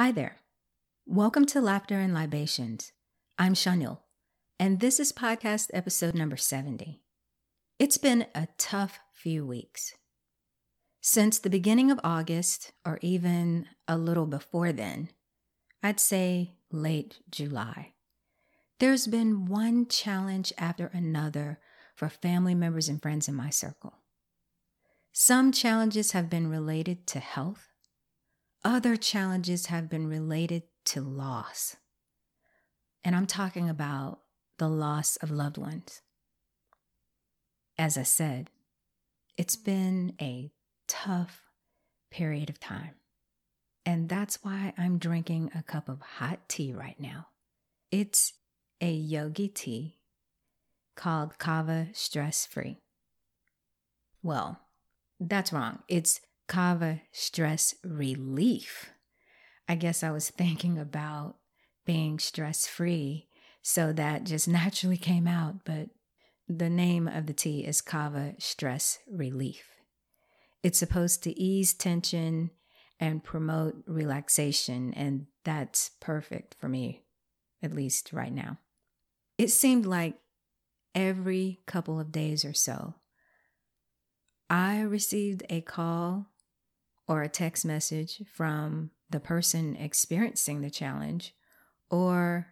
Hi 0.00 0.12
there. 0.12 0.36
Welcome 1.04 1.44
to 1.44 1.60
Laughter 1.60 1.96
and 2.00 2.14
Libations. 2.14 2.92
I'm 3.38 3.52
Shanil, 3.52 3.98
and 4.58 4.80
this 4.80 4.98
is 4.98 5.12
podcast 5.12 5.68
episode 5.74 6.14
number 6.14 6.38
70. 6.38 7.02
It's 7.78 7.98
been 7.98 8.24
a 8.34 8.48
tough 8.56 8.98
few 9.12 9.44
weeks. 9.44 9.92
Since 11.02 11.38
the 11.38 11.50
beginning 11.50 11.90
of 11.90 12.00
August, 12.02 12.72
or 12.82 12.98
even 13.02 13.66
a 13.86 13.98
little 13.98 14.24
before 14.24 14.72
then, 14.72 15.10
I'd 15.82 16.00
say 16.00 16.54
late 16.72 17.18
July, 17.30 17.92
there's 18.78 19.06
been 19.06 19.44
one 19.44 19.86
challenge 19.86 20.50
after 20.56 20.86
another 20.94 21.60
for 21.94 22.08
family 22.08 22.54
members 22.54 22.88
and 22.88 23.02
friends 23.02 23.28
in 23.28 23.34
my 23.34 23.50
circle. 23.50 23.98
Some 25.12 25.52
challenges 25.52 26.12
have 26.12 26.30
been 26.30 26.48
related 26.48 27.06
to 27.08 27.18
health, 27.20 27.69
other 28.64 28.96
challenges 28.96 29.66
have 29.66 29.88
been 29.88 30.06
related 30.06 30.62
to 30.86 31.00
loss. 31.00 31.76
And 33.02 33.16
I'm 33.16 33.26
talking 33.26 33.68
about 33.68 34.20
the 34.58 34.68
loss 34.68 35.16
of 35.16 35.30
loved 35.30 35.56
ones. 35.56 36.02
As 37.78 37.96
I 37.96 38.02
said, 38.02 38.50
it's 39.38 39.56
been 39.56 40.14
a 40.20 40.52
tough 40.86 41.44
period 42.10 42.50
of 42.50 42.60
time. 42.60 42.94
And 43.86 44.08
that's 44.08 44.44
why 44.44 44.74
I'm 44.76 44.98
drinking 44.98 45.50
a 45.54 45.62
cup 45.62 45.88
of 45.88 46.02
hot 46.02 46.40
tea 46.48 46.74
right 46.74 47.00
now. 47.00 47.28
It's 47.90 48.34
a 48.80 48.92
yogi 48.92 49.48
tea 49.48 49.96
called 50.94 51.38
Kava 51.38 51.88
Stress 51.92 52.44
Free. 52.44 52.82
Well, 54.22 54.60
that's 55.18 55.52
wrong. 55.52 55.78
It's 55.88 56.20
Kava 56.50 57.00
stress 57.12 57.76
relief. 57.84 58.90
I 59.68 59.76
guess 59.76 60.02
I 60.02 60.10
was 60.10 60.30
thinking 60.36 60.80
about 60.80 61.36
being 61.86 62.18
stress 62.18 62.66
free, 62.66 63.28
so 63.62 63.92
that 63.92 64.24
just 64.24 64.48
naturally 64.48 64.96
came 64.96 65.28
out, 65.28 65.64
but 65.64 65.90
the 66.48 66.68
name 66.68 67.06
of 67.06 67.26
the 67.26 67.32
tea 67.32 67.64
is 67.64 67.80
Kava 67.80 68.34
Stress 68.38 68.98
Relief. 69.08 69.62
It's 70.64 70.78
supposed 70.78 71.22
to 71.22 71.40
ease 71.40 71.72
tension 71.72 72.50
and 72.98 73.22
promote 73.22 73.76
relaxation, 73.86 74.92
and 74.94 75.26
that's 75.44 75.92
perfect 76.00 76.56
for 76.58 76.68
me, 76.68 77.04
at 77.62 77.72
least 77.72 78.12
right 78.12 78.32
now. 78.32 78.58
It 79.38 79.52
seemed 79.52 79.86
like 79.86 80.16
every 80.96 81.60
couple 81.66 82.00
of 82.00 82.10
days 82.10 82.44
or 82.44 82.54
so, 82.54 82.96
I 84.48 84.80
received 84.80 85.44
a 85.48 85.60
call 85.60 86.26
or 87.10 87.22
a 87.22 87.28
text 87.28 87.64
message 87.64 88.22
from 88.32 88.92
the 89.10 89.18
person 89.18 89.74
experiencing 89.74 90.60
the 90.60 90.70
challenge, 90.70 91.34
or 91.90 92.46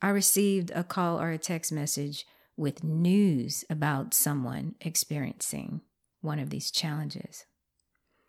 I 0.00 0.08
received 0.08 0.72
a 0.74 0.82
call 0.82 1.20
or 1.20 1.30
a 1.30 1.36
text 1.36 1.70
message 1.70 2.24
with 2.56 2.82
news 2.82 3.62
about 3.68 4.14
someone 4.14 4.76
experiencing 4.80 5.82
one 6.22 6.38
of 6.38 6.48
these 6.48 6.70
challenges. 6.70 7.44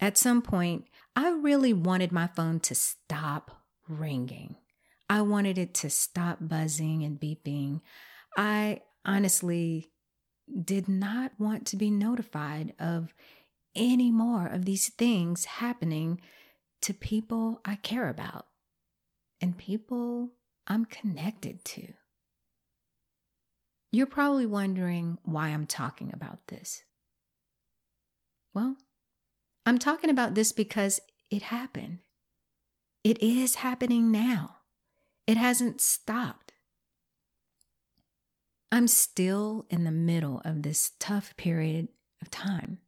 At 0.01 0.17
some 0.17 0.41
point, 0.41 0.83
I 1.15 1.29
really 1.29 1.71
wanted 1.71 2.11
my 2.11 2.27
phone 2.27 2.59
to 2.59 2.75
stop 2.75 3.63
ringing. 3.87 4.57
I 5.09 5.21
wanted 5.21 5.57
it 5.57 5.73
to 5.75 5.89
stop 5.89 6.39
buzzing 6.41 7.03
and 7.03 7.17
beeping. 7.17 7.79
I 8.35 8.81
honestly 9.05 9.91
did 10.61 10.89
not 10.89 11.31
want 11.39 11.67
to 11.67 11.77
be 11.77 11.89
notified 11.89 12.73
of 12.79 13.13
any 13.75 14.11
more 14.11 14.47
of 14.47 14.65
these 14.65 14.89
things 14.89 15.45
happening 15.45 16.21
to 16.81 16.93
people 16.93 17.61
I 17.65 17.75
care 17.75 18.09
about 18.09 18.47
and 19.41 19.57
people 19.57 20.31
I'm 20.67 20.85
connected 20.85 21.63
to. 21.65 21.93
You're 23.91 24.05
probably 24.07 24.45
wondering 24.45 25.17
why 25.23 25.49
I'm 25.49 25.67
talking 25.67 26.11
about 26.13 26.47
this. 26.47 26.83
Well, 28.53 28.77
I'm 29.65 29.79
talking 29.79 30.09
about 30.09 30.35
this 30.35 30.51
because 30.51 30.99
it 31.29 31.43
happened. 31.43 31.99
It 33.03 33.21
is 33.21 33.55
happening 33.55 34.11
now. 34.11 34.57
It 35.27 35.37
hasn't 35.37 35.81
stopped. 35.81 36.53
I'm 38.71 38.87
still 38.87 39.65
in 39.69 39.83
the 39.83 39.91
middle 39.91 40.41
of 40.43 40.63
this 40.63 40.91
tough 40.99 41.35
period 41.37 41.87
of 42.21 42.29
time. 42.29 42.79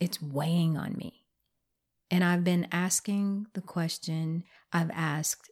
It's 0.00 0.20
weighing 0.20 0.76
on 0.76 0.94
me. 0.96 1.26
And 2.10 2.24
I've 2.24 2.42
been 2.42 2.66
asking 2.72 3.46
the 3.52 3.60
question 3.60 4.44
I've 4.72 4.90
asked 4.90 5.50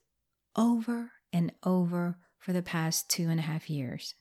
over 0.56 1.12
and 1.32 1.52
over 1.62 2.16
for 2.38 2.52
the 2.52 2.62
past 2.62 3.10
two 3.10 3.28
and 3.28 3.38
a 3.38 3.44
half 3.44 3.70
years 3.70 4.14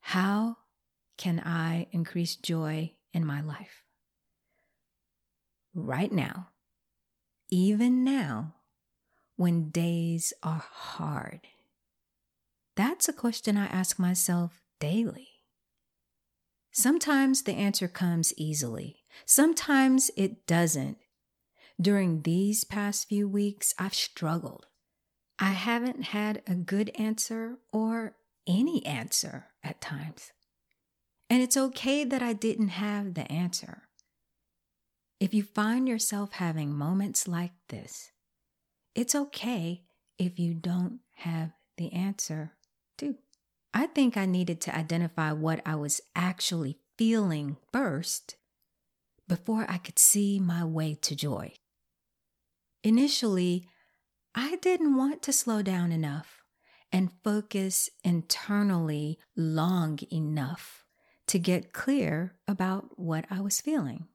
How 0.00 0.56
can 1.16 1.40
I 1.40 1.86
increase 1.92 2.36
joy 2.36 2.92
in 3.14 3.24
my 3.24 3.40
life? 3.40 3.82
Right 5.74 6.12
now, 6.12 6.48
even 7.50 8.02
now, 8.02 8.54
when 9.36 9.70
days 9.70 10.32
are 10.42 10.64
hard? 10.70 11.40
That's 12.74 13.08
a 13.08 13.12
question 13.12 13.56
I 13.56 13.66
ask 13.66 13.98
myself 13.98 14.62
daily. 14.80 15.35
Sometimes 16.78 17.44
the 17.44 17.54
answer 17.54 17.88
comes 17.88 18.34
easily, 18.36 18.98
sometimes 19.24 20.10
it 20.14 20.46
doesn't. 20.46 20.98
During 21.80 22.20
these 22.20 22.64
past 22.64 23.08
few 23.08 23.26
weeks, 23.26 23.72
I've 23.78 23.94
struggled. 23.94 24.66
I 25.38 25.52
haven't 25.52 26.02
had 26.02 26.42
a 26.46 26.54
good 26.54 26.90
answer 26.98 27.56
or 27.72 28.16
any 28.46 28.84
answer 28.84 29.46
at 29.64 29.80
times. 29.80 30.32
And 31.30 31.42
it's 31.42 31.56
okay 31.56 32.04
that 32.04 32.22
I 32.22 32.34
didn't 32.34 32.68
have 32.68 33.14
the 33.14 33.32
answer. 33.32 33.84
If 35.18 35.32
you 35.32 35.44
find 35.44 35.88
yourself 35.88 36.32
having 36.32 36.74
moments 36.74 37.26
like 37.26 37.52
this, 37.70 38.10
it's 38.94 39.14
okay 39.14 39.84
if 40.18 40.38
you 40.38 40.52
don't 40.52 40.98
have 41.14 41.52
the 41.78 41.90
answer, 41.94 42.52
too. 42.98 43.14
I 43.76 43.84
think 43.88 44.16
I 44.16 44.24
needed 44.24 44.62
to 44.62 44.74
identify 44.74 45.32
what 45.32 45.60
I 45.66 45.74
was 45.74 46.00
actually 46.14 46.78
feeling 46.96 47.58
first 47.74 48.36
before 49.28 49.66
I 49.68 49.76
could 49.76 49.98
see 49.98 50.40
my 50.40 50.64
way 50.64 50.94
to 51.02 51.14
joy. 51.14 51.52
Initially, 52.82 53.68
I 54.34 54.56
didn't 54.62 54.96
want 54.96 55.20
to 55.24 55.32
slow 55.32 55.60
down 55.60 55.92
enough 55.92 56.42
and 56.90 57.12
focus 57.22 57.90
internally 58.02 59.18
long 59.36 59.98
enough 60.10 60.86
to 61.26 61.38
get 61.38 61.74
clear 61.74 62.34
about 62.48 62.98
what 62.98 63.26
I 63.30 63.42
was 63.42 63.60
feeling. 63.60 64.08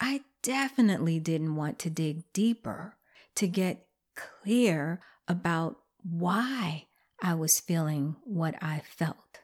I 0.00 0.22
definitely 0.42 1.20
didn't 1.20 1.56
want 1.56 1.78
to 1.80 1.90
dig 1.90 2.32
deeper 2.32 2.96
to 3.34 3.48
get 3.48 3.86
clear 4.14 5.02
about 5.28 5.76
why 6.02 6.86
I 7.22 7.34
was 7.34 7.60
feeling 7.60 8.16
what 8.24 8.54
I 8.62 8.82
felt. 8.84 9.40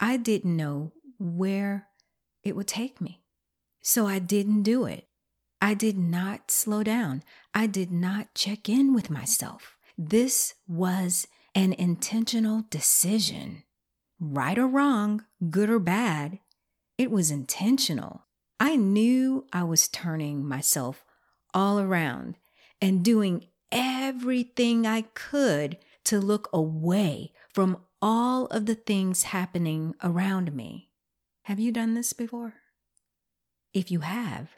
I 0.00 0.16
didn't 0.16 0.56
know 0.56 0.92
where 1.18 1.88
it 2.42 2.56
would 2.56 2.66
take 2.68 3.00
me. 3.00 3.22
So 3.82 4.06
I 4.06 4.18
didn't 4.18 4.62
do 4.62 4.84
it. 4.84 5.08
I 5.60 5.74
did 5.74 5.96
not 5.96 6.50
slow 6.50 6.82
down. 6.82 7.22
I 7.54 7.66
did 7.66 7.92
not 7.92 8.34
check 8.34 8.68
in 8.68 8.94
with 8.94 9.10
myself. 9.10 9.76
This 9.96 10.54
was 10.66 11.26
an 11.54 11.72
intentional 11.74 12.64
decision. 12.70 13.62
Right 14.18 14.58
or 14.58 14.66
wrong, 14.66 15.24
good 15.50 15.70
or 15.70 15.78
bad, 15.78 16.38
it 16.98 17.10
was 17.10 17.30
intentional. 17.30 18.26
I 18.58 18.76
knew 18.76 19.46
I 19.52 19.64
was 19.64 19.88
turning 19.88 20.46
myself 20.46 21.04
all 21.52 21.78
around 21.78 22.36
and 22.80 23.04
doing 23.04 23.46
everything 23.70 24.86
I 24.86 25.02
could 25.14 25.78
to 26.04 26.20
look 26.20 26.48
away 26.52 27.32
from 27.52 27.78
all 28.00 28.46
of 28.46 28.66
the 28.66 28.74
things 28.74 29.24
happening 29.24 29.94
around 30.02 30.52
me. 30.54 30.90
Have 31.42 31.60
you 31.60 31.72
done 31.72 31.94
this 31.94 32.12
before? 32.12 32.54
If 33.72 33.90
you 33.90 34.00
have, 34.00 34.50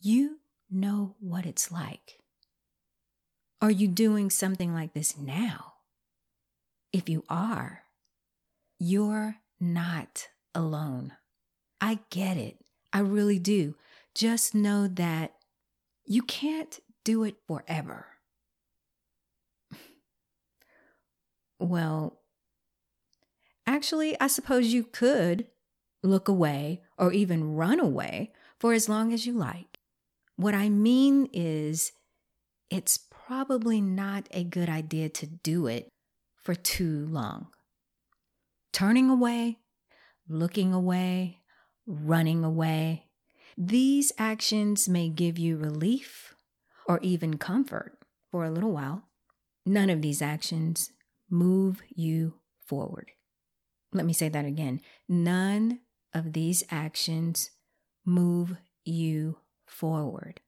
you 0.00 0.38
know 0.70 1.14
what 1.20 1.46
it's 1.46 1.70
like. 1.70 2.20
Are 3.60 3.70
you 3.70 3.88
doing 3.88 4.30
something 4.30 4.74
like 4.74 4.92
this 4.92 5.16
now? 5.16 5.74
If 6.92 7.08
you 7.08 7.24
are, 7.28 7.82
you're 8.78 9.36
not 9.60 10.28
alone. 10.54 11.12
I 11.80 12.00
get 12.10 12.36
it. 12.36 12.58
I 12.92 13.00
really 13.00 13.38
do. 13.38 13.74
Just 14.14 14.54
know 14.54 14.88
that 14.88 15.34
you 16.04 16.22
can't 16.22 16.80
do 17.04 17.22
it 17.24 17.36
forever. 17.46 18.06
Well, 21.58 22.20
actually, 23.66 24.18
I 24.20 24.26
suppose 24.26 24.72
you 24.72 24.84
could 24.84 25.46
look 26.02 26.28
away 26.28 26.82
or 26.98 27.12
even 27.12 27.54
run 27.54 27.80
away 27.80 28.32
for 28.58 28.72
as 28.72 28.88
long 28.88 29.12
as 29.12 29.26
you 29.26 29.32
like. 29.32 29.78
What 30.36 30.54
I 30.54 30.68
mean 30.68 31.28
is, 31.32 31.92
it's 32.70 32.98
probably 32.98 33.80
not 33.80 34.28
a 34.30 34.44
good 34.44 34.68
idea 34.68 35.08
to 35.08 35.26
do 35.26 35.66
it 35.66 35.88
for 36.36 36.54
too 36.54 37.06
long. 37.10 37.48
Turning 38.72 39.08
away, 39.08 39.58
looking 40.28 40.72
away, 40.72 41.40
running 41.86 42.44
away, 42.44 43.06
these 43.56 44.12
actions 44.18 44.88
may 44.88 45.08
give 45.08 45.38
you 45.38 45.56
relief 45.56 46.34
or 46.86 47.00
even 47.02 47.38
comfort 47.38 47.98
for 48.30 48.44
a 48.44 48.50
little 48.50 48.72
while. 48.72 49.04
None 49.64 49.90
of 49.90 50.02
these 50.02 50.20
actions 50.20 50.92
move 51.30 51.82
you 51.94 52.34
forward. 52.64 53.12
Let 53.92 54.06
me 54.06 54.12
say 54.12 54.28
that 54.28 54.44
again. 54.44 54.80
None 55.08 55.80
of 56.12 56.32
these 56.32 56.64
actions 56.70 57.50
move 58.04 58.56
you 58.84 59.38
forward. 59.66 60.40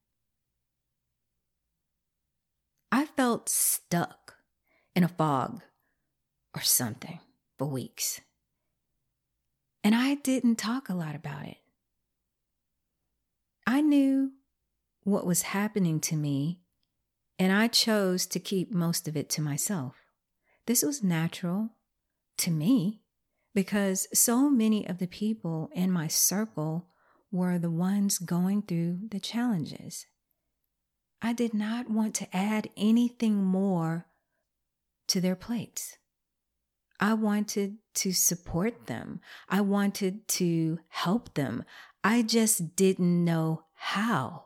I 2.91 3.07
felt 3.07 3.49
stuck 3.49 4.37
in 4.95 5.05
a 5.05 5.09
fog 5.09 5.63
or 6.55 6.63
something 6.63 7.21
for 7.59 7.67
weeks. 7.67 8.21
And 9.85 9.95
I 9.95 10.17
didn't 10.17 10.57
talk 10.57 10.89
a 10.89 10.95
lot 10.95 11.15
about 11.15 11.47
it. 11.47 11.59
I 13.67 13.81
knew 13.81 14.33
what 15.05 15.27
was 15.27 15.43
happening 15.43 16.01
to 16.01 16.17
me, 16.17 16.61
and 17.39 17.53
I 17.53 17.69
chose 17.69 18.27
to 18.27 18.41
keep 18.41 18.73
most 18.73 19.07
of 19.07 19.17
it 19.17 19.29
to 19.31 19.43
myself. 19.43 19.98
This 20.69 20.83
was 20.83 21.03
natural 21.03 21.71
to 22.37 22.51
me 22.51 23.01
because 23.55 24.07
so 24.13 24.51
many 24.51 24.87
of 24.87 24.99
the 24.99 25.07
people 25.07 25.71
in 25.73 25.91
my 25.91 26.09
circle 26.09 26.89
were 27.33 27.59
the 27.59 27.71
ones 27.71 28.19
going 28.19 28.61
through 28.61 28.99
the 29.11 29.19
challenges. 29.19 30.05
I 31.23 31.33
did 31.33 31.55
not 31.55 31.89
want 31.89 32.15
to 32.17 32.37
add 32.37 32.69
anything 32.77 33.43
more 33.43 34.09
to 35.07 35.23
their 35.23 35.35
plates. 35.35 35.97
I 37.01 37.15
wanted 37.15 37.79
to 37.95 38.13
support 38.13 38.89
them. 38.89 39.23
I 39.49 39.63
wanted 39.63 40.29
to 40.29 40.81
help 40.89 41.33
them. 41.33 41.65
I 42.05 42.21
just 42.21 42.77
didn't 42.77 43.25
know 43.25 43.63
how. 43.73 44.45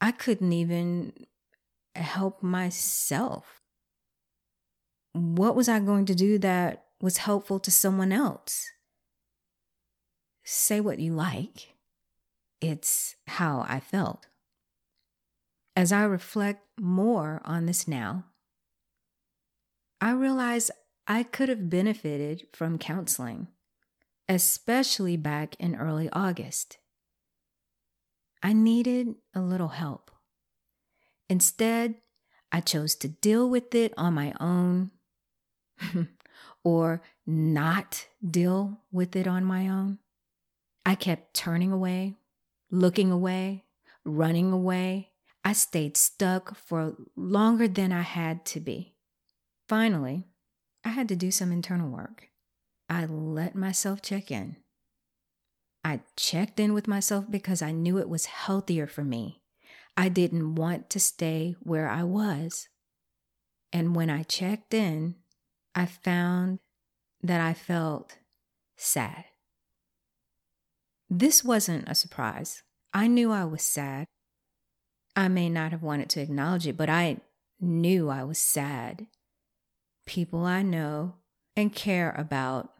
I 0.00 0.10
couldn't 0.10 0.52
even 0.52 1.12
help 1.94 2.42
myself. 2.42 3.60
What 5.14 5.54
was 5.54 5.68
I 5.68 5.78
going 5.78 6.06
to 6.06 6.14
do 6.14 6.38
that 6.38 6.86
was 7.00 7.18
helpful 7.18 7.60
to 7.60 7.70
someone 7.70 8.10
else? 8.10 8.68
Say 10.42 10.80
what 10.80 10.98
you 10.98 11.12
like. 11.12 11.76
It's 12.60 13.14
how 13.28 13.64
I 13.68 13.78
felt. 13.78 14.26
As 15.76 15.92
I 15.92 16.02
reflect 16.02 16.66
more 16.80 17.40
on 17.44 17.66
this 17.66 17.86
now, 17.86 18.24
I 20.00 20.10
realize 20.10 20.70
I 21.06 21.22
could 21.22 21.48
have 21.48 21.70
benefited 21.70 22.48
from 22.52 22.76
counseling, 22.76 23.48
especially 24.28 25.16
back 25.16 25.54
in 25.60 25.76
early 25.76 26.08
August. 26.12 26.78
I 28.42 28.52
needed 28.52 29.14
a 29.32 29.40
little 29.40 29.68
help. 29.68 30.10
Instead, 31.28 31.94
I 32.50 32.60
chose 32.60 32.96
to 32.96 33.08
deal 33.08 33.48
with 33.48 33.74
it 33.74 33.94
on 33.96 34.14
my 34.14 34.34
own 34.40 34.90
or 36.64 37.02
not 37.26 38.06
deal 38.28 38.80
with 38.92 39.16
it 39.16 39.26
on 39.26 39.44
my 39.44 39.68
own. 39.68 39.98
I 40.86 40.94
kept 40.94 41.34
turning 41.34 41.72
away, 41.72 42.16
looking 42.70 43.10
away, 43.10 43.64
running 44.04 44.52
away. 44.52 45.10
I 45.44 45.52
stayed 45.52 45.96
stuck 45.96 46.56
for 46.56 46.96
longer 47.16 47.68
than 47.68 47.92
I 47.92 48.02
had 48.02 48.44
to 48.46 48.60
be. 48.60 48.94
Finally, 49.68 50.24
I 50.84 50.90
had 50.90 51.08
to 51.08 51.16
do 51.16 51.30
some 51.30 51.52
internal 51.52 51.90
work. 51.90 52.28
I 52.88 53.06
let 53.06 53.54
myself 53.54 54.02
check 54.02 54.30
in. 54.30 54.56
I 55.82 56.00
checked 56.16 56.60
in 56.60 56.72
with 56.72 56.88
myself 56.88 57.30
because 57.30 57.60
I 57.60 57.72
knew 57.72 57.98
it 57.98 58.08
was 58.08 58.26
healthier 58.26 58.86
for 58.86 59.04
me. 59.04 59.42
I 59.96 60.08
didn't 60.08 60.54
want 60.54 60.90
to 60.90 61.00
stay 61.00 61.56
where 61.60 61.88
I 61.88 62.02
was. 62.02 62.68
And 63.72 63.94
when 63.94 64.10
I 64.10 64.22
checked 64.22 64.72
in, 64.72 65.16
I 65.74 65.86
found 65.86 66.60
that 67.22 67.40
I 67.40 67.54
felt 67.54 68.18
sad. 68.76 69.24
This 71.10 71.44
wasn't 71.44 71.88
a 71.88 71.94
surprise. 71.94 72.62
I 72.92 73.06
knew 73.06 73.32
I 73.32 73.44
was 73.44 73.62
sad. 73.62 74.06
I 75.16 75.28
may 75.28 75.48
not 75.48 75.72
have 75.72 75.82
wanted 75.82 76.08
to 76.10 76.20
acknowledge 76.20 76.66
it, 76.66 76.76
but 76.76 76.90
I 76.90 77.18
knew 77.60 78.08
I 78.08 78.24
was 78.24 78.38
sad. 78.38 79.06
People 80.06 80.44
I 80.44 80.62
know 80.62 81.14
and 81.56 81.72
care 81.72 82.14
about 82.16 82.70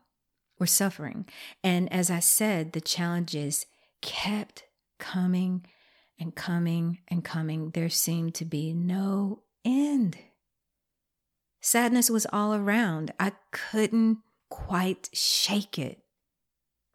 were 0.59 0.67
suffering. 0.67 1.27
And 1.63 1.93
as 1.93 2.11
I 2.11 2.21
said, 2.21 2.73
the 2.73 2.81
challenges 2.81 3.67
kept 4.03 4.65
coming 4.99 5.65
and 6.19 6.35
coming 6.35 6.99
and 7.09 7.25
coming. 7.25 7.71
There 7.71 7.89
seemed 7.89 8.35
to 8.37 8.45
be 8.45 8.73
no 8.73 9.43
end. 9.65 10.19
Sadness 11.65 12.11
was 12.11 12.27
all 12.31 12.53
around. 12.53 13.11
I 13.19 13.33
couldn't 13.51 14.19
quite 14.51 15.09
shake 15.15 15.79
it. 15.79 15.99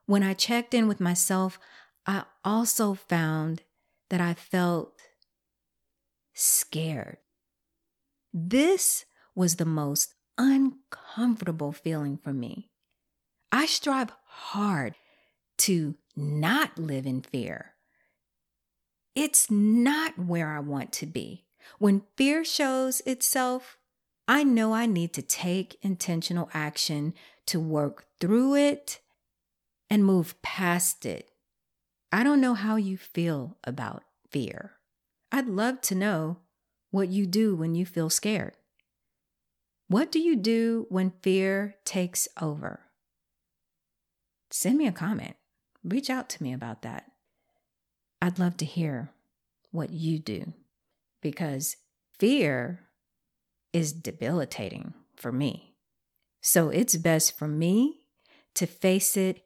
When 0.06 0.21
I 0.21 0.36
checked 0.36 0.75
in 0.75 0.88
with 0.88 1.00
myself, 1.00 1.57
I 2.06 2.25
also 2.45 2.94
found 2.94 3.63
that 4.12 4.21
I 4.21 4.36
felt 4.36 4.94
scared. 6.36 7.18
This 8.31 9.06
was 9.33 9.56
the 9.56 9.66
most 9.66 10.13
uncomfortable 10.38 11.71
feeling 11.71 12.16
for 12.16 12.31
me. 12.31 12.69
I 13.51 13.66
strive 13.66 14.12
hard 14.24 14.94
to 15.60 15.95
not 16.16 16.77
live 16.77 17.07
in 17.07 17.24
fear. 17.24 17.74
It's 19.16 19.50
not 19.50 20.19
where 20.19 20.56
I 20.56 20.60
want 20.60 20.92
to 20.92 21.07
be. 21.07 21.48
When 21.80 22.04
fear 22.16 22.45
shows 22.45 23.02
itself, 23.07 23.79
I 24.30 24.44
know 24.44 24.76
I 24.76 24.86
need 24.86 25.12
to 25.14 25.24
take 25.24 25.80
intentional 25.81 26.52
action 26.54 27.16
to 27.48 27.59
work 27.59 28.06
through 28.19 28.57
it 28.57 29.00
and 29.90 30.06
move 30.06 30.40
past 30.44 31.04
it. 31.04 31.31
I 32.12 32.21
don't 32.21 32.40
know 32.40 32.54
how 32.54 32.76
you 32.76 32.95
feel 32.95 33.57
about 33.64 34.04
fear. 34.30 34.74
I'd 35.31 35.48
love 35.48 35.81
to 35.81 35.95
know 35.95 36.38
what 36.92 37.09
you 37.09 37.26
do 37.26 37.56
when 37.56 37.74
you 37.74 37.88
feel 37.88 38.12
scared. 38.12 38.54
What 39.88 40.12
do 40.12 40.19
you 40.19 40.36
do 40.36 40.86
when 40.90 41.14
fear 41.24 41.78
takes 41.83 42.28
over? 42.40 42.81
Send 44.52 44.78
me 44.78 44.86
a 44.86 44.92
comment. 44.92 45.38
Reach 45.83 46.12
out 46.12 46.30
to 46.30 46.44
me 46.44 46.54
about 46.54 46.83
that. 46.83 47.12
I'd 48.21 48.38
love 48.38 48.57
to 48.57 48.66
hear 48.66 49.09
what 49.71 49.90
you 49.90 50.19
do 50.19 50.54
because 51.19 51.78
fear 52.19 52.89
is 53.73 53.94
debilitating 53.94 54.94
for 55.16 55.31
me. 55.31 55.76
So 56.42 56.69
it's 56.69 56.95
best 56.95 57.38
for 57.38 57.47
me 57.47 58.02
to 58.56 58.66
face 58.66 59.18
it 59.18 59.44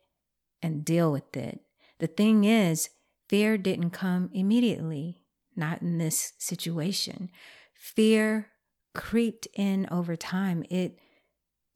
and 0.62 0.86
deal 0.86 1.12
with 1.12 1.36
it. 1.36 1.62
The 2.00 2.08
thing 2.08 2.44
is, 2.44 2.90
fear 3.30 3.58
didn't 3.58 3.92
come 3.92 4.30
immediately, 4.34 5.22
not 5.56 5.82
in 5.82 5.98
this 5.98 6.34
situation. 6.38 7.30
Fear 7.74 8.50
creeped 8.94 9.48
in 9.56 9.88
over 9.92 10.16
time. 10.16 10.64
It 10.70 11.00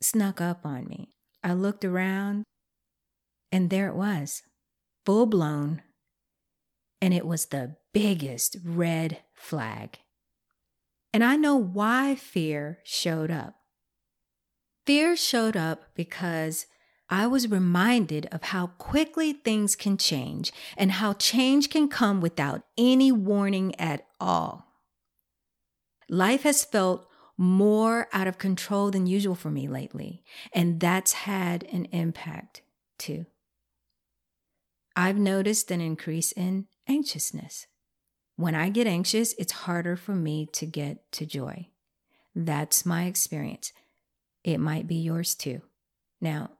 snuck 0.01 0.39
up 0.39 0.65
on 0.65 0.87
me. 0.87 1.09
I 1.43 1.53
looked 1.53 1.83
around 1.83 2.43
and 3.51 3.69
there 3.69 3.87
it 3.87 3.95
was, 3.95 4.43
full 5.05 5.25
blown. 5.25 5.81
And 7.01 7.13
it 7.13 7.25
was 7.25 7.47
the 7.47 7.75
biggest 7.93 8.57
red 8.63 9.19
flag. 9.33 9.99
And 11.13 11.23
I 11.23 11.35
know 11.35 11.55
why 11.55 12.15
fear 12.15 12.79
showed 12.83 13.31
up. 13.31 13.55
Fear 14.85 15.15
showed 15.15 15.57
up 15.57 15.83
because 15.95 16.65
I 17.09 17.27
was 17.27 17.49
reminded 17.49 18.27
of 18.31 18.43
how 18.43 18.67
quickly 18.67 19.33
things 19.33 19.75
can 19.75 19.97
change 19.97 20.51
and 20.75 20.93
how 20.93 21.13
change 21.13 21.69
can 21.69 21.87
come 21.87 22.21
without 22.21 22.63
any 22.77 23.11
warning 23.11 23.73
at 23.79 24.05
all. 24.19 24.67
Life 26.09 26.43
has 26.43 26.65
felt 26.65 27.07
more 27.37 28.07
out 28.11 28.27
of 28.27 28.37
control 28.37 28.91
than 28.91 29.05
usual 29.05 29.35
for 29.35 29.51
me 29.51 29.67
lately, 29.67 30.23
and 30.51 30.79
that's 30.79 31.13
had 31.13 31.63
an 31.65 31.85
impact 31.91 32.61
too. 32.97 33.25
I've 34.95 35.17
noticed 35.17 35.69
an 35.69 35.79
increase 35.79 36.31
in 36.31 36.67
anxiousness. 36.87 37.67
When 38.37 38.55
I 38.55 38.69
get 38.69 38.87
anxious, 38.87 39.33
it's 39.39 39.51
harder 39.51 39.95
for 39.95 40.13
me 40.15 40.45
to 40.53 40.65
get 40.65 41.11
to 41.13 41.25
joy. 41.25 41.67
That's 42.35 42.85
my 42.85 43.05
experience. 43.05 43.73
It 44.43 44.59
might 44.59 44.87
be 44.87 44.95
yours 44.95 45.33
too. 45.33 45.61
Now, 46.21 46.51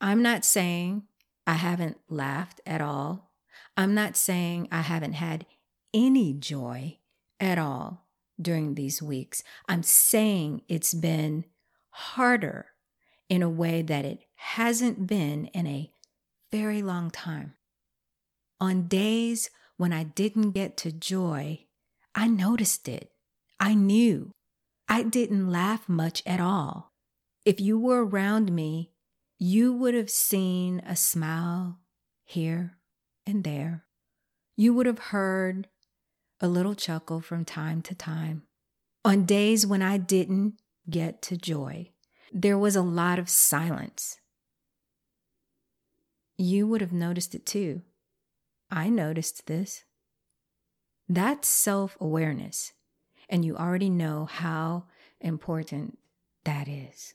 I'm 0.00 0.22
not 0.22 0.44
saying 0.44 1.04
I 1.46 1.54
haven't 1.54 1.98
laughed 2.10 2.60
at 2.66 2.82
all. 2.82 3.32
I'm 3.78 3.94
not 3.94 4.16
saying 4.16 4.68
I 4.70 4.82
haven't 4.82 5.14
had 5.14 5.46
any 5.94 6.34
joy 6.34 6.98
at 7.40 7.58
all 7.58 8.06
during 8.40 8.74
these 8.74 9.02
weeks. 9.02 9.42
I'm 9.66 9.82
saying 9.82 10.62
it's 10.68 10.92
been 10.92 11.46
harder 11.90 12.66
in 13.30 13.42
a 13.42 13.48
way 13.48 13.80
that 13.80 14.04
it 14.04 14.24
hasn't 14.34 15.06
been 15.06 15.46
in 15.46 15.66
a 15.66 15.90
very 16.52 16.82
long 16.82 17.10
time. 17.10 17.54
On 18.60 18.86
days 18.86 19.50
when 19.76 19.92
I 19.92 20.04
didn't 20.04 20.52
get 20.52 20.76
to 20.78 20.92
joy, 20.92 21.66
I 22.14 22.28
noticed 22.28 22.88
it. 22.88 23.10
I 23.60 23.74
knew. 23.74 24.32
I 24.88 25.02
didn't 25.02 25.50
laugh 25.50 25.88
much 25.88 26.22
at 26.26 26.40
all. 26.40 26.92
If 27.44 27.60
you 27.60 27.78
were 27.78 28.04
around 28.04 28.52
me, 28.52 28.92
you 29.38 29.72
would 29.72 29.94
have 29.94 30.10
seen 30.10 30.80
a 30.86 30.96
smile 30.96 31.80
here 32.24 32.78
and 33.26 33.44
there. 33.44 33.84
You 34.56 34.72
would 34.74 34.86
have 34.86 34.98
heard 34.98 35.68
a 36.40 36.48
little 36.48 36.74
chuckle 36.74 37.20
from 37.20 37.44
time 37.44 37.82
to 37.82 37.94
time. 37.94 38.42
On 39.04 39.24
days 39.24 39.66
when 39.66 39.82
I 39.82 39.98
didn't 39.98 40.54
get 40.88 41.22
to 41.22 41.36
joy, 41.36 41.90
there 42.32 42.58
was 42.58 42.76
a 42.76 42.82
lot 42.82 43.18
of 43.18 43.28
silence. 43.28 44.18
You 46.38 46.66
would 46.66 46.80
have 46.80 46.92
noticed 46.92 47.34
it 47.34 47.46
too. 47.46 47.82
I 48.76 48.90
noticed 48.90 49.46
this. 49.46 49.84
That's 51.08 51.48
self 51.48 51.96
awareness, 51.98 52.74
and 53.26 53.42
you 53.42 53.56
already 53.56 53.88
know 53.88 54.26
how 54.26 54.84
important 55.18 55.98
that 56.44 56.68
is. 56.68 57.14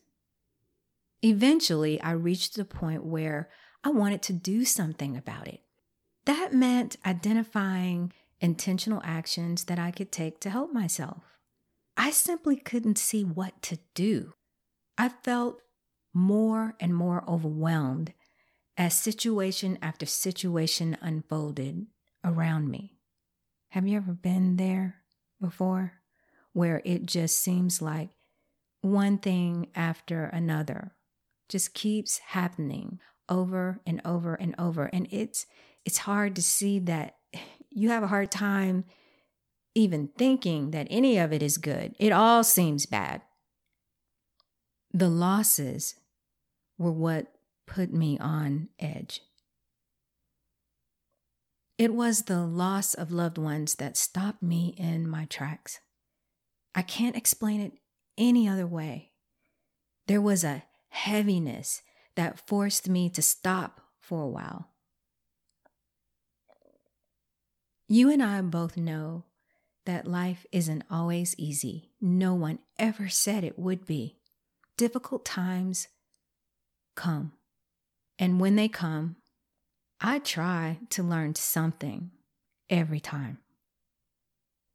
Eventually, 1.22 2.02
I 2.02 2.14
reached 2.14 2.56
the 2.56 2.66
point 2.66 3.06
where 3.06 3.50
I 3.84 3.90
wanted 3.90 4.24
to 4.24 4.34
do 4.34 4.66
something 4.66 5.16
about 5.16 5.48
it. 5.48 5.62
That 6.26 6.52
meant 6.52 6.98
identifying 7.06 8.12
intentional 8.40 9.02
actions 9.04 9.66
that 9.66 9.78
I 9.78 9.92
could 9.92 10.12
take 10.12 10.40
to 10.40 10.50
help 10.50 10.74
myself. 10.74 11.38
I 11.96 12.10
simply 12.10 12.56
couldn't 12.56 12.98
see 12.98 13.24
what 13.24 13.62
to 13.64 13.78
do. 13.94 14.34
I 14.98 15.10
felt 15.10 15.62
more 16.12 16.74
and 16.80 16.96
more 16.96 17.24
overwhelmed 17.28 18.14
as 18.78 18.94
situation 18.94 19.78
after 19.82 20.06
situation 20.06 20.98
unfolded 21.02 21.88
around 22.24 22.70
me. 22.70 22.98
Have 23.70 23.88
you 23.88 23.98
ever 23.98 24.14
been 24.14 24.58
there 24.58 24.96
before 25.40 25.94
where 26.54 26.82
it 26.86 27.06
just 27.06 27.40
seems 27.40 27.82
like 27.82 28.10
one 28.82 29.18
thing 29.18 29.68
after 29.76 30.26
another 30.26 30.94
just 31.50 31.74
keeps 31.74 32.18
happening 32.20 33.00
over 33.30 33.80
and 33.86 34.02
over 34.04 34.36
and 34.36 34.56
over 34.58 34.86
and 34.92 35.08
it's 35.12 35.46
it's 35.86 36.00
hard 36.00 36.36
to 36.36 36.42
see 36.42 36.80
that 36.80 37.16
you 37.70 37.90
have 37.90 38.04
a 38.04 38.08
hard 38.08 38.32
time 38.32 38.84
even 39.76 40.10
thinking 40.18 40.72
that 40.72 40.88
any 40.90 41.18
of 41.18 41.32
it 41.32 41.42
is 41.42 41.58
good. 41.58 41.96
It 42.00 42.12
all 42.12 42.44
seems 42.44 42.86
bad. 42.86 43.22
The 44.94 45.08
losses 45.08 45.96
were 46.78 46.92
what 46.92 47.28
put 47.66 47.94
me 47.94 48.18
on 48.20 48.70
edge. 48.80 49.22
It 51.78 51.94
was 51.94 52.24
the 52.24 52.46
loss 52.46 52.94
of 52.94 53.12
loved 53.12 53.38
ones 53.38 53.76
that 53.76 53.98
stopped 53.98 54.44
me 54.44 54.76
in 54.78 55.10
my 55.10 55.26
tracks. 55.26 55.80
I 56.76 56.84
can't 56.84 57.16
explain 57.16 57.60
it 57.60 57.74
any 58.18 58.48
other 58.48 58.68
way. 58.68 59.12
There 60.08 60.22
was 60.22 60.44
a 60.44 60.64
heaviness 60.90 61.82
that 62.16 62.48
forced 62.48 62.88
me 62.88 63.10
to 63.10 63.22
stop 63.22 63.82
for 64.00 64.22
a 64.22 64.28
while. 64.28 64.70
You 67.88 68.10
and 68.12 68.22
I 68.22 68.42
both 68.42 68.78
know 68.78 69.26
that 69.86 70.08
life 70.08 70.46
isn't 70.52 70.84
always 70.90 71.36
easy. 71.38 71.92
No 72.00 72.36
one 72.36 72.60
ever 72.78 73.10
said 73.10 73.44
it 73.44 73.58
would 73.58 73.86
be. 73.86 74.18
Difficult 74.78 75.26
times 75.26 75.88
come. 76.96 77.34
And 78.22 78.40
when 78.40 78.56
they 78.56 78.68
come, 78.68 79.16
I 80.00 80.20
try 80.20 80.78
to 80.92 81.02
learn 81.02 81.34
something 81.34 82.12
every 82.70 83.00
time. 83.00 83.40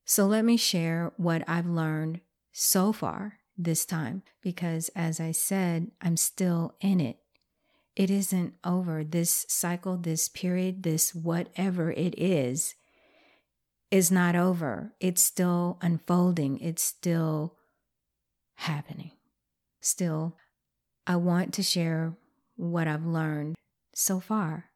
So 0.04 0.26
let 0.26 0.44
me 0.44 0.56
share 0.56 1.12
what 1.16 1.44
I've 1.46 1.68
learned 1.68 2.22
so 2.50 2.92
far 2.92 3.38
this 3.56 3.86
time 3.86 4.24
because, 4.42 4.90
as 4.96 5.20
I 5.20 5.30
said, 5.30 5.92
I'm 6.02 6.16
still 6.16 6.74
in 6.80 7.00
it. 7.00 7.18
It 7.94 8.10
isn't 8.10 8.54
over. 8.64 9.04
This 9.04 9.46
cycle, 9.48 9.96
this 9.96 10.28
period, 10.28 10.82
this 10.82 11.14
whatever 11.14 11.92
it 11.92 12.18
is 12.18 12.74
is 13.92 14.10
not 14.10 14.34
over. 14.34 14.92
It's 14.98 15.22
still 15.22 15.78
unfolding, 15.80 16.58
it's 16.58 16.82
still 16.82 17.54
happening. 18.56 19.12
Still, 19.80 20.36
I 21.06 21.14
want 21.14 21.54
to 21.54 21.62
share 21.62 22.16
what 22.56 22.88
I've 22.88 23.06
learned 23.06 23.54
so 23.94 24.20
far 24.20 24.66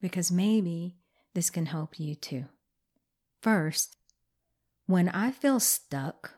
because 0.00 0.32
maybe 0.32 0.96
this 1.34 1.50
can 1.50 1.66
help 1.66 2.00
you 2.00 2.14
too. 2.14 2.46
First, 3.42 3.96
when 4.86 5.08
I 5.08 5.30
feel 5.30 5.60
stuck 5.60 6.32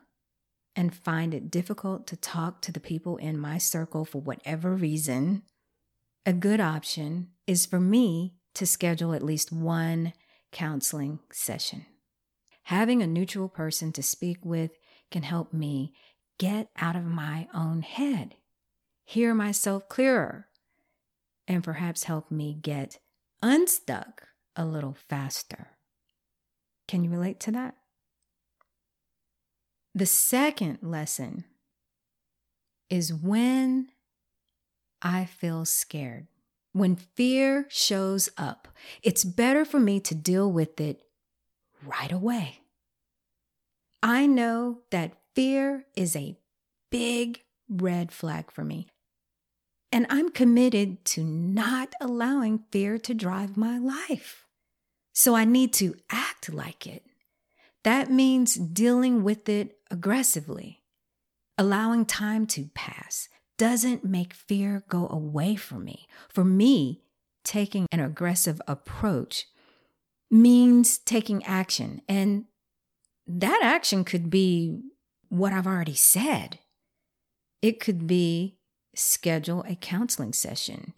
and 0.75 0.93
find 0.93 1.33
it 1.33 1.51
difficult 1.51 2.07
to 2.07 2.15
talk 2.15 2.61
to 2.61 2.71
the 2.71 2.79
people 2.79 3.17
in 3.17 3.37
my 3.37 3.57
circle 3.57 4.05
for 4.05 4.21
whatever 4.21 4.73
reason, 4.73 5.43
a 6.25 6.33
good 6.33 6.59
option 6.59 7.29
is 7.47 7.65
for 7.65 7.79
me 7.79 8.35
to 8.55 8.65
schedule 8.65 9.13
at 9.13 9.23
least 9.23 9.51
one 9.51 10.13
counseling 10.51 11.19
session. 11.31 11.85
Having 12.63 13.01
a 13.01 13.07
neutral 13.07 13.49
person 13.49 13.91
to 13.93 14.03
speak 14.03 14.37
with 14.43 14.71
can 15.11 15.23
help 15.23 15.51
me 15.51 15.93
get 16.37 16.69
out 16.77 16.95
of 16.95 17.03
my 17.03 17.47
own 17.53 17.81
head, 17.81 18.35
hear 19.03 19.33
myself 19.33 19.89
clearer, 19.89 20.47
and 21.53 21.63
perhaps 21.63 22.05
help 22.05 22.31
me 22.31 22.57
get 22.59 22.97
unstuck 23.41 24.27
a 24.55 24.65
little 24.65 24.95
faster. 25.07 25.67
Can 26.87 27.03
you 27.03 27.11
relate 27.11 27.39
to 27.41 27.51
that? 27.51 27.75
The 29.93 30.07
second 30.07 30.79
lesson 30.81 31.45
is 32.89 33.13
when 33.13 33.89
I 35.01 35.25
feel 35.25 35.65
scared. 35.65 36.27
When 36.71 36.95
fear 36.95 37.67
shows 37.69 38.29
up, 38.35 38.67
it's 39.03 39.23
better 39.23 39.63
for 39.63 39.79
me 39.79 39.99
to 40.01 40.15
deal 40.15 40.51
with 40.51 40.81
it 40.81 41.03
right 41.85 42.11
away. 42.11 42.61
I 44.01 44.25
know 44.25 44.79
that 44.89 45.13
fear 45.35 45.85
is 45.95 46.15
a 46.15 46.35
big 46.89 47.43
red 47.69 48.11
flag 48.11 48.51
for 48.51 48.63
me. 48.63 48.87
And 49.93 50.07
I'm 50.09 50.29
committed 50.29 51.05
to 51.05 51.23
not 51.23 51.93
allowing 52.01 52.63
fear 52.71 52.97
to 52.97 53.13
drive 53.13 53.55
my 53.55 53.77
life. 53.77 54.47
So 55.13 55.35
I 55.35 55.45
need 55.45 55.71
to 55.73 55.93
act 56.09 56.51
like 56.51 56.87
it. 56.87 57.03
That 57.83 58.09
means 58.09 58.55
dealing 58.55 59.23
with 59.23 59.47
it 59.47 59.77
aggressively. 59.91 60.81
Allowing 61.59 62.07
time 62.07 62.47
to 62.47 62.71
pass 62.73 63.29
doesn't 63.59 64.03
make 64.03 64.33
fear 64.33 64.83
go 64.89 65.07
away 65.07 65.55
from 65.55 65.85
me. 65.85 66.07
For 66.27 66.43
me, 66.43 67.03
taking 67.43 67.85
an 67.91 67.99
aggressive 67.99 68.59
approach 68.67 69.45
means 70.31 70.97
taking 70.97 71.45
action. 71.45 72.01
And 72.09 72.45
that 73.27 73.59
action 73.61 74.03
could 74.05 74.31
be 74.31 74.79
what 75.29 75.53
I've 75.53 75.67
already 75.67 75.93
said. 75.93 76.57
It 77.61 77.79
could 77.79 78.07
be 78.07 78.57
schedule 78.95 79.63
a 79.67 79.75
counseling 79.75 80.33
session. 80.33 80.93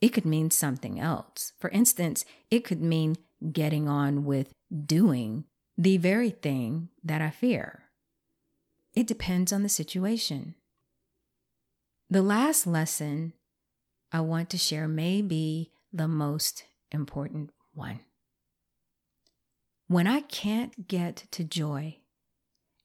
It 0.00 0.10
could 0.10 0.24
mean 0.24 0.50
something 0.50 1.00
else. 1.00 1.52
For 1.58 1.70
instance, 1.70 2.24
it 2.50 2.64
could 2.64 2.82
mean 2.82 3.16
getting 3.52 3.88
on 3.88 4.24
with 4.24 4.52
doing 4.86 5.44
the 5.76 5.96
very 5.96 6.30
thing 6.30 6.88
that 7.02 7.20
I 7.20 7.30
fear. 7.30 7.84
It 8.94 9.06
depends 9.06 9.52
on 9.52 9.62
the 9.62 9.68
situation. 9.68 10.54
The 12.08 12.22
last 12.22 12.66
lesson 12.66 13.32
I 14.12 14.20
want 14.20 14.50
to 14.50 14.58
share 14.58 14.86
may 14.86 15.22
be 15.22 15.72
the 15.92 16.06
most 16.06 16.64
important 16.92 17.50
one 17.72 18.00
when 19.86 20.06
I 20.06 20.20
can't 20.20 20.88
get 20.88 21.24
to 21.32 21.44
joy, 21.44 21.98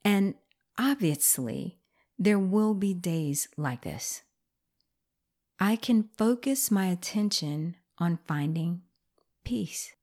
and 0.04 0.36
obviously 0.78 1.80
there 2.18 2.40
will 2.40 2.74
be 2.74 2.94
days 2.94 3.48
like 3.58 3.84
this, 3.84 4.22
I 5.60 5.76
can 5.76 6.10
focus 6.18 6.72
my 6.72 6.86
attention 6.88 7.76
on 7.98 8.20
finding 8.28 8.82
peace. 9.44 9.94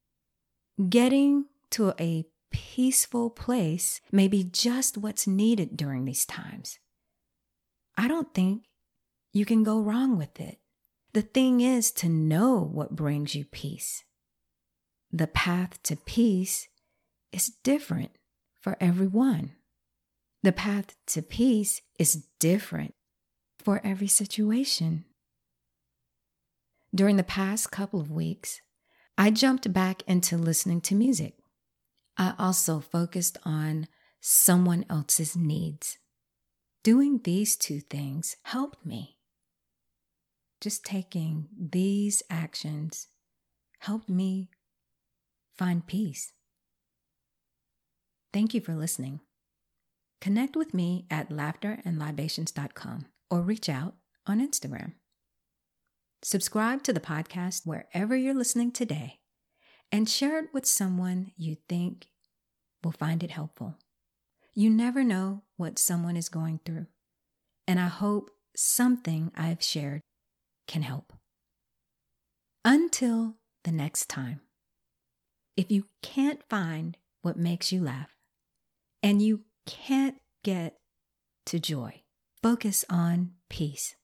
Getting 0.89 1.47
to 1.71 1.95
a 1.99 2.27
peaceful 2.51 3.31
place 3.31 4.01
may 4.13 4.29
be 4.29 4.45
just 4.45 4.99
what's 4.99 5.27
needed 5.27 5.77
during 5.77 6.05
these 6.05 6.27
times. 6.27 6.79
I 7.97 8.07
don't 8.09 8.35
think 8.35 8.65
you 9.33 9.45
can 9.47 9.63
go 9.63 9.81
wrong 9.81 10.19
with 10.19 10.39
it. 10.41 10.59
The 11.15 11.23
thing 11.23 11.61
is 11.63 11.91
to 11.93 12.09
know 12.09 12.61
what 12.61 12.95
brings 12.95 13.35
you 13.35 13.45
peace. 13.47 14.05
the 15.13 15.27
path 15.27 15.83
to 15.85 15.97
peace 15.97 16.69
is 17.33 17.53
different 17.63 18.11
for 18.61 18.77
everyone. 18.81 19.53
The 20.43 20.53
path 20.53 20.95
to 21.09 21.23
peace 21.23 21.81
is 21.99 22.27
different 22.39 22.95
for 23.59 23.81
every 23.83 24.09
situation. 24.09 25.05
During 26.97 27.17
the 27.17 27.25
past 27.25 27.71
couple 27.71 28.01
of 28.01 28.11
weeks, 28.11 28.63
I 29.19 29.31
jumped 29.31 29.71
back 29.71 30.03
into 30.07 30.39
listening 30.39 30.81
to 30.81 30.95
music. 30.95 31.35
I 32.17 32.33
also 32.39 32.81
focused 32.81 33.37
on 33.45 33.89
someone 34.23 34.87
else's 34.89 35.37
needs. 35.37 35.99
Doing 36.83 37.21
these 37.23 37.55
two 37.55 37.81
things 37.81 38.37
helped 38.45 38.87
me. 38.87 39.19
Just 40.63 40.87
taking 40.87 41.49
these 41.55 42.23
actions 42.31 43.09
helped 43.81 44.09
me 44.09 44.49
find 45.55 45.87
peace. 45.87 46.33
Thank 48.33 48.55
you 48.55 48.63
for 48.63 48.75
listening. 48.75 49.21
Connect 50.23 50.57
with 50.57 50.73
me 50.73 51.05
at 51.11 51.29
laughterandlibations.com 51.29 53.05
or 53.31 53.43
reach 53.43 53.69
out 53.69 53.97
on 54.27 54.41
Instagram. 54.41 54.95
Subscribe 56.23 56.83
to 56.83 56.93
the 56.93 57.01
podcast 57.01 57.67
wherever 57.67 58.17
you're 58.17 58.35
listening 58.35 58.73
today 58.73 59.21
and 59.93 60.09
share 60.09 60.39
it 60.39 60.49
with 60.53 60.67
someone 60.67 61.33
you 61.37 61.57
think 61.69 62.09
will 62.83 62.93
find 62.93 63.23
it 63.23 63.31
helpful. 63.31 63.77
You 64.55 64.71
never 64.71 65.05
know 65.05 65.43
what 65.57 65.79
someone 65.79 66.17
is 66.17 66.29
going 66.29 66.61
through, 66.65 66.87
and 67.67 67.79
I 67.79 67.89
hope 67.89 68.31
something 68.57 69.31
I've 69.37 69.63
shared 69.63 70.01
can 70.67 70.83
help. 70.83 71.13
Until 72.65 73.37
the 73.65 73.73
next 73.73 74.09
time, 74.09 74.41
if 75.57 75.71
you 75.71 75.87
can't 76.03 76.41
find 76.49 76.97
what 77.23 77.37
makes 77.37 77.71
you 77.71 77.83
laugh 77.83 78.17
and 79.03 79.23
you 79.23 79.43
can't 79.67 80.17
get 80.43 80.79
to 81.47 81.59
joy, 81.59 82.03
focus 82.43 82.85
on 82.89 83.33
peace. 83.49 83.95